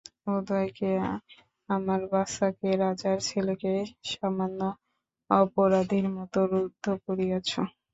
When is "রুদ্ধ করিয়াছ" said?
6.51-7.49